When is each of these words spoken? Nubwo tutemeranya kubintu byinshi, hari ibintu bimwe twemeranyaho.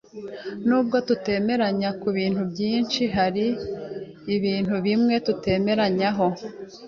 Nubwo 0.67 0.97
tutemeranya 1.07 1.89
kubintu 2.01 2.41
byinshi, 2.51 3.01
hari 3.15 3.45
ibintu 4.35 4.75
bimwe 4.85 5.15
twemeranyaho. 5.29 6.25